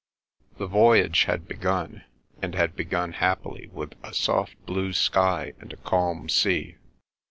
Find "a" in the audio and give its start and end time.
4.03-4.15, 5.71-5.77